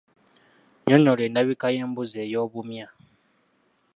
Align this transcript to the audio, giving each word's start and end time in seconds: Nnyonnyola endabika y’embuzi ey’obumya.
Nnyonnyola 0.81 1.21
endabika 1.27 1.67
y’embuzi 1.75 2.17
ey’obumya. 2.23 2.87